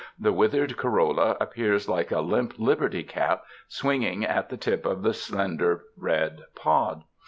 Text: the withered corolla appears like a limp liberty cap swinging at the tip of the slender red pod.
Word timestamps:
the 0.19 0.33
withered 0.33 0.77
corolla 0.77 1.37
appears 1.39 1.87
like 1.87 2.09
a 2.09 2.21
limp 2.21 2.55
liberty 2.57 3.03
cap 3.03 3.43
swinging 3.67 4.25
at 4.25 4.49
the 4.49 4.57
tip 4.57 4.83
of 4.83 5.03
the 5.03 5.13
slender 5.13 5.83
red 5.95 6.41
pod. 6.55 7.03